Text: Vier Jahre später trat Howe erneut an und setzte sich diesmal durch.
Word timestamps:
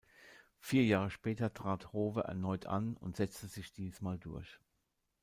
Vier 0.57 0.83
Jahre 0.83 1.11
später 1.11 1.53
trat 1.53 1.93
Howe 1.93 2.21
erneut 2.23 2.65
an 2.65 2.97
und 2.97 3.17
setzte 3.17 3.45
sich 3.45 3.71
diesmal 3.71 4.17
durch. 4.17 4.59